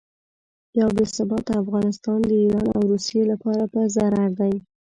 یو 0.79 0.89
بې 0.95 1.05
ثباته 1.15 1.51
افغانستان 1.63 2.19
د 2.25 2.31
ایران 2.43 2.67
او 2.77 2.81
روسیې 2.93 3.23
لپاره 3.31 3.63
په 3.73 3.79
ضرر 3.95 4.29
دی. 4.39 4.53